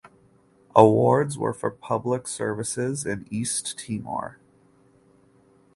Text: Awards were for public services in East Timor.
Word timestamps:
Awards 0.75 1.37
were 1.37 1.53
for 1.53 1.69
public 1.69 2.27
services 2.27 3.05
in 3.05 3.27
East 3.29 3.77
Timor. 3.77 4.39